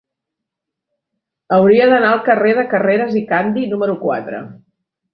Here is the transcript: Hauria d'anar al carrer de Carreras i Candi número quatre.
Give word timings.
Hauria 1.59 1.87
d'anar 1.93 2.15
al 2.15 2.23
carrer 2.31 2.57
de 2.63 2.65
Carreras 2.75 3.17
i 3.23 3.25
Candi 3.31 3.71
número 3.77 4.01
quatre. 4.09 4.45